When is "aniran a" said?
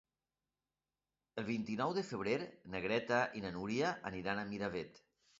4.11-4.47